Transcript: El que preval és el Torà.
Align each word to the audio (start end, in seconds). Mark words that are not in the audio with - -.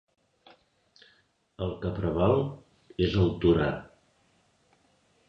El 1.65 1.75
que 1.83 1.91
preval 1.97 2.41
és 3.09 3.19
el 3.25 3.29
Torà. 3.45 3.69